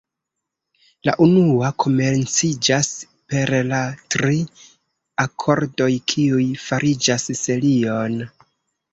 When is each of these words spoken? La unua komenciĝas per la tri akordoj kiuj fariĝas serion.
La 1.07 1.13
unua 1.23 1.67
komenciĝas 1.83 2.87
per 3.33 3.51
la 3.71 3.81
tri 4.15 4.39
akordoj 5.25 5.89
kiuj 6.13 6.47
fariĝas 6.63 7.27
serion. 7.41 8.17